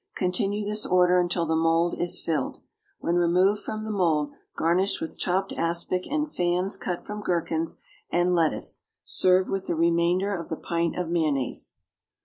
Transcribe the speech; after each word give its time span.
Continue 0.15 0.65
this 0.65 0.83
order 0.83 1.19
until 1.19 1.45
the 1.45 1.55
mould 1.55 1.93
is 1.93 2.19
filled. 2.19 2.59
When 3.01 3.17
removed 3.17 3.61
from 3.61 3.83
the 3.83 3.91
mould, 3.91 4.31
garnish 4.55 4.99
with 4.99 5.19
chopped 5.19 5.53
aspic 5.53 6.07
and 6.07 6.27
fans 6.27 6.75
cut 6.75 7.05
from 7.05 7.21
gherkins 7.21 7.79
and 8.09 8.33
lettuce. 8.33 8.89
Serve 9.03 9.47
with 9.47 9.65
the 9.67 9.75
remainder 9.75 10.33
of 10.35 10.49
the 10.49 10.57
pint 10.57 10.97
of 10.97 11.07
mayonnaise. 11.09 11.75